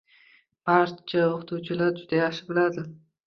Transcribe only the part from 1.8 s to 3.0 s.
juda yaxshi biladi.